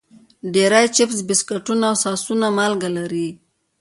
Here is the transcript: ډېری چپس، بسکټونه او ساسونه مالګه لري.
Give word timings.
ډېری 0.53 0.85
چپس، 0.95 1.19
بسکټونه 1.27 1.83
او 1.89 1.95
ساسونه 2.03 2.47
مالګه 2.57 2.89
لري. 2.97 3.27